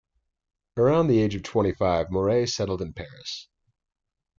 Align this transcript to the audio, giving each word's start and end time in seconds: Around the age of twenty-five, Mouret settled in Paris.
Around 0.77 1.09
the 1.09 1.21
age 1.21 1.35
of 1.35 1.43
twenty-five, 1.43 2.09
Mouret 2.09 2.47
settled 2.49 2.81
in 2.81 2.91
Paris. 2.91 3.47